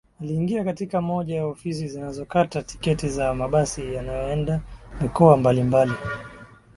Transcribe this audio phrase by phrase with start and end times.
[0.21, 4.61] Aliingia katika moja ya ofisi zinazokata tiketi za mabasi yanayoenda
[5.01, 5.91] mikoa mbalimbali